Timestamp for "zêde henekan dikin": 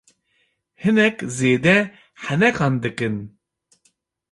1.37-3.15